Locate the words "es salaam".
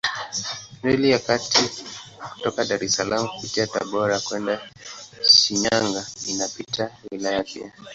2.85-3.25